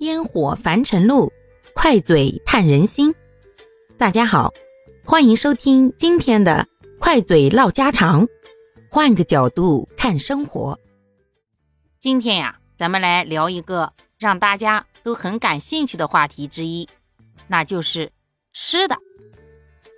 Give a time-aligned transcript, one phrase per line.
[0.00, 1.32] 烟火凡尘路，
[1.72, 3.14] 快嘴探人心。
[3.96, 4.52] 大家好，
[5.04, 6.66] 欢迎收听今天的
[6.98, 8.26] 快嘴唠家常，
[8.90, 10.78] 换个角度看生活。
[12.00, 16.88] 今天呀，咱们来聊一个让大家都很感兴趣的话题之一，
[17.46, 18.10] 那就是
[18.52, 18.98] 吃的。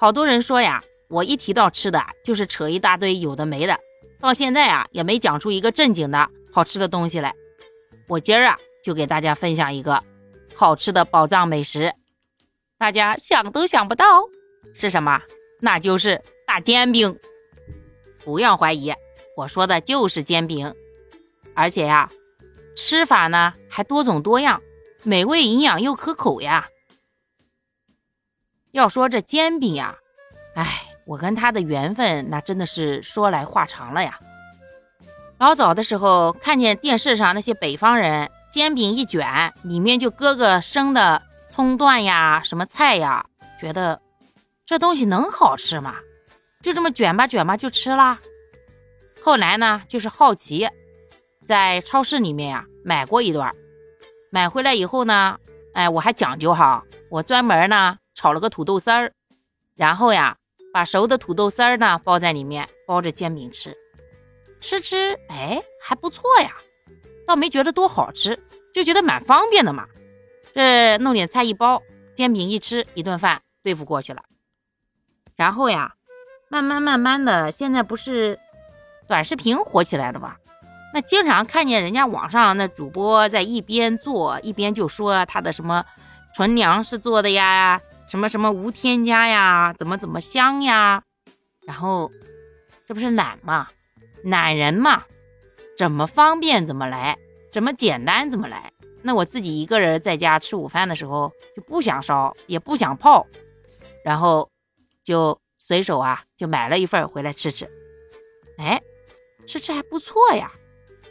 [0.00, 3.78] 好多人说呀，我一提到吃的，就是扯一大堆有的没的，
[4.18, 7.32] 到现在啊，也没讲出一个正经的好吃的东西来。
[8.08, 8.58] 我今儿啊。
[8.84, 10.04] 就给大家分享一个
[10.54, 11.94] 好吃的宝藏美食，
[12.76, 14.04] 大家想都想不到
[14.74, 15.22] 是什么，
[15.62, 17.18] 那就是大煎饼。
[18.22, 18.92] 不要怀疑，
[19.38, 20.74] 我说的就是煎饼，
[21.54, 22.10] 而且呀，
[22.76, 24.60] 吃法呢还多种多样，
[25.02, 26.68] 美味营养又可口呀。
[28.72, 29.96] 要说这煎饼呀，
[30.56, 34.20] 哎，我跟他的缘分那真的是说来话长了呀。
[35.38, 38.30] 老早的时候看见电视上那些北方人。
[38.54, 43.26] 煎饼一卷，里面就搁个生的葱段呀，什么菜呀，
[43.58, 44.00] 觉得
[44.64, 45.96] 这东西能好吃吗？
[46.62, 48.16] 就这么卷吧卷吧就吃啦。
[49.20, 50.68] 后来呢，就是好奇，
[51.44, 53.52] 在超市里面呀买过一段，
[54.30, 55.36] 买回来以后呢，
[55.72, 56.80] 哎，我还讲究哈，
[57.10, 59.10] 我专门呢炒了个土豆丝儿，
[59.74, 60.36] 然后呀
[60.72, 63.76] 把熟的土豆丝儿呢包在里面，包着煎饼吃，
[64.60, 66.54] 吃吃，哎，还不错呀。
[67.26, 68.38] 倒没觉得多好吃，
[68.72, 69.86] 就觉得蛮方便的嘛。
[70.54, 71.82] 这弄点菜一包，
[72.14, 74.22] 煎饼一吃，一顿饭对付过去了。
[75.36, 75.94] 然后呀，
[76.48, 78.38] 慢慢慢慢的，现在不是
[79.08, 80.36] 短视频火起来了吗？
[80.92, 85.84] 那经常看见人家网上那主播在一边做一边就说他的什么
[86.36, 91.02] 纯粮食做的呀，什么什么无添加呀，怎么怎么香呀。
[91.66, 92.12] 然后
[92.86, 93.66] 这不是懒吗？
[94.22, 95.02] 懒人嘛。
[95.76, 97.18] 怎么方便怎么来，
[97.52, 98.72] 怎么简单怎么来。
[99.02, 103.26] 那我自己一个人在家吃午饭的时候，就不想烧，也不想泡，
[104.04, 104.48] 然后
[105.02, 107.68] 就随手啊就买了一份回来吃吃。
[108.56, 108.80] 哎，
[109.46, 110.52] 吃吃还不错呀。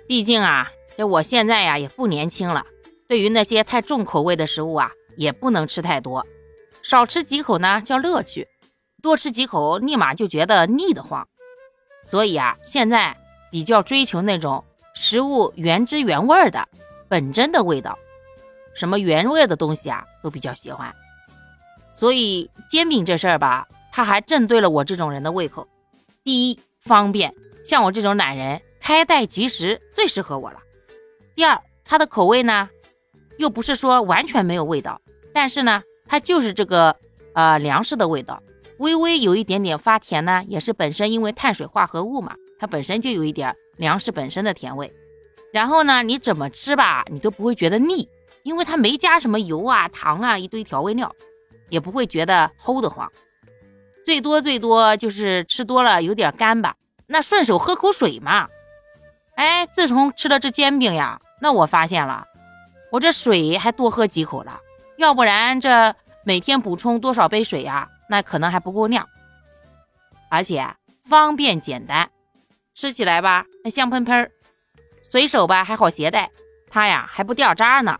[0.07, 2.65] 毕竟啊，这我现在呀也不年轻了，
[3.07, 6.25] 对于那些太重口味的食物啊，也不能吃太多，
[6.81, 8.47] 少吃几口呢叫乐趣，
[9.01, 11.27] 多吃几口立马就觉得腻得慌。
[12.05, 13.15] 所以啊，现在。
[13.53, 14.63] 比较追求那种
[14.95, 16.67] 食物原汁原味的
[17.07, 17.95] 本真的味道，
[18.73, 20.91] 什么原味的东西啊都比较喜欢。
[21.93, 25.67] 所以煎饼这事儿吧，它还正对了我这种人的胃口。
[26.23, 27.31] 第一，方便，
[27.63, 30.57] 像我这种懒人，开袋即食最适合我了。
[31.35, 32.67] 第二，它的口味呢，
[33.37, 34.99] 又不是说完全没有味道，
[35.31, 36.95] 但是呢，它就是这个
[37.33, 38.41] 呃粮食的味道，
[38.79, 42.35] 微微有一点点发甜呢，也是本身因为碳水化合物嘛。
[42.63, 44.89] 它本身就有一点粮食本身的甜味，
[45.51, 48.07] 然后呢，你怎么吃吧，你都不会觉得腻，
[48.43, 51.13] 因为它没加什么油啊、糖啊一堆调味料，
[51.67, 53.11] 也不会觉得齁得慌。
[54.05, 58.47] 最多最多就是吃多了有点干吧，那顺手喝口水嘛。
[59.35, 62.25] 哎，自从吃了这煎饼呀，那我发现了，
[62.93, 64.57] 我这水还多喝几口了，
[64.95, 65.93] 要不然这
[66.23, 69.05] 每天补充多少杯水呀，那可能还不够量。
[70.29, 70.65] 而且
[71.03, 72.09] 方便简单。
[72.75, 74.31] 吃起来吧，那香喷喷儿，
[75.03, 76.29] 随手吧还好携带，
[76.67, 77.97] 它呀还不掉渣呢。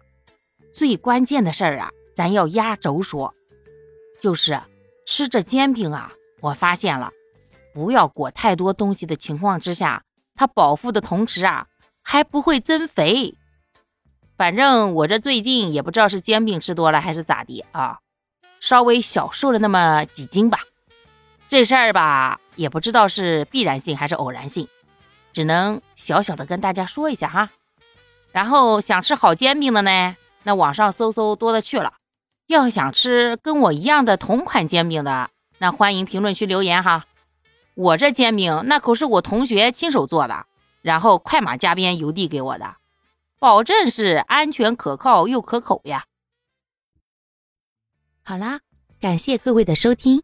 [0.74, 3.34] 最关键的事儿啊，咱要压轴说，
[4.20, 4.60] 就是
[5.06, 7.12] 吃这煎饼啊，我发现了，
[7.74, 10.04] 不要裹太多东西的情况之下，
[10.36, 11.68] 它饱腹的同时啊，
[12.02, 13.36] 还不会增肥。
[14.36, 18.00] 反正我这最近也不知道是煎饼吃多了还是咋的啊，
[18.60, 20.60] 稍微小瘦了那么几斤吧。
[21.54, 22.40] 这事儿吧。
[22.56, 24.68] 也不知道是必然性还是偶然性，
[25.32, 27.52] 只能小小的跟大家说一下哈。
[28.32, 31.94] 然后想吃好煎饼的呢，那网上搜搜多了去了。
[32.48, 37.06] 要想吃跟我一样的同款煎饼的，那欢迎评论区留言哈。
[37.76, 40.48] 我这煎饼那可是我同学亲手做的，
[40.82, 42.78] 然后快马加鞭邮递给我的，
[43.38, 46.06] 保证是安全可靠又可口呀。
[48.24, 48.62] 好啦，
[49.00, 50.24] 感谢各位的收听。